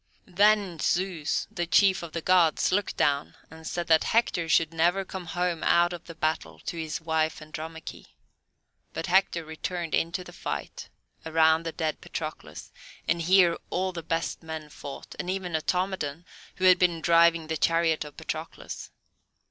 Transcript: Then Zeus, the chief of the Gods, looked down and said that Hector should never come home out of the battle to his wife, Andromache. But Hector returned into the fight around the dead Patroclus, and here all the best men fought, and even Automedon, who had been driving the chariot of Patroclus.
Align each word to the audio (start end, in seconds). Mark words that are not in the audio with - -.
Then 0.25 0.79
Zeus, 0.79 1.47
the 1.51 1.67
chief 1.67 2.01
of 2.01 2.11
the 2.11 2.23
Gods, 2.23 2.71
looked 2.71 2.97
down 2.97 3.35
and 3.51 3.67
said 3.67 3.85
that 3.85 4.05
Hector 4.05 4.49
should 4.49 4.73
never 4.73 5.05
come 5.05 5.25
home 5.27 5.61
out 5.63 5.93
of 5.93 6.05
the 6.05 6.15
battle 6.15 6.57
to 6.61 6.75
his 6.75 6.99
wife, 6.99 7.39
Andromache. 7.39 8.07
But 8.93 9.05
Hector 9.05 9.45
returned 9.45 9.93
into 9.93 10.23
the 10.23 10.33
fight 10.33 10.89
around 11.23 11.67
the 11.67 11.71
dead 11.71 12.01
Patroclus, 12.01 12.71
and 13.07 13.21
here 13.21 13.55
all 13.69 13.91
the 13.91 14.01
best 14.01 14.41
men 14.41 14.69
fought, 14.69 15.13
and 15.19 15.29
even 15.29 15.53
Automedon, 15.55 16.25
who 16.55 16.65
had 16.65 16.79
been 16.79 16.99
driving 16.99 17.45
the 17.45 17.55
chariot 17.55 18.03
of 18.03 18.17
Patroclus. 18.17 18.89